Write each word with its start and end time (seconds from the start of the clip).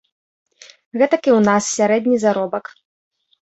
Гэтак 1.01 1.23
і 1.29 1.31
ў 1.37 1.43
нас 1.49 1.63
сярэдні 1.77 2.17
заробак. 2.25 2.65